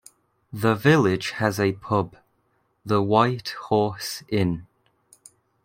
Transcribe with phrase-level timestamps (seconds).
[0.51, 2.17] The village has a pub,
[2.83, 4.65] the "White Horse Inn".